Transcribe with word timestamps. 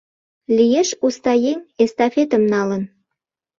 Лиеш 0.55 0.89
уста 1.05 1.33
еҥ, 1.51 1.59
эстафетым 1.83 2.43
налын. 2.53 2.83